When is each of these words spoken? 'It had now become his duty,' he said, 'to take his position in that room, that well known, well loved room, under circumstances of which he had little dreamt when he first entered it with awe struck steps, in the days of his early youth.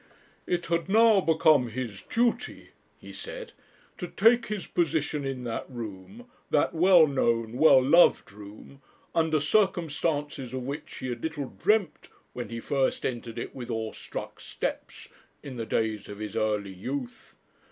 'It 0.47 0.65
had 0.65 0.89
now 0.89 1.21
become 1.21 1.69
his 1.69 2.01
duty,' 2.01 2.69
he 2.99 3.13
said, 3.13 3.51
'to 3.99 4.07
take 4.07 4.47
his 4.47 4.65
position 4.65 5.23
in 5.23 5.43
that 5.43 5.69
room, 5.69 6.25
that 6.49 6.73
well 6.73 7.05
known, 7.05 7.53
well 7.53 7.79
loved 7.83 8.31
room, 8.31 8.81
under 9.13 9.39
circumstances 9.39 10.55
of 10.55 10.63
which 10.63 10.95
he 10.95 11.09
had 11.09 11.21
little 11.21 11.49
dreamt 11.49 12.09
when 12.33 12.49
he 12.49 12.59
first 12.59 13.05
entered 13.05 13.37
it 13.37 13.53
with 13.53 13.69
awe 13.69 13.91
struck 13.91 14.39
steps, 14.39 15.07
in 15.43 15.57
the 15.57 15.67
days 15.67 16.09
of 16.09 16.17
his 16.17 16.35
early 16.35 16.73
youth. 16.73 17.35